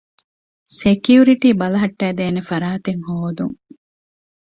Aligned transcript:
ސެކިއުރިޓީ 0.77 1.49
ބަލަހައްޓައިދޭނެ 1.59 2.41
ފަރާތެއް 2.49 3.03
ހޯދުން 3.07 3.57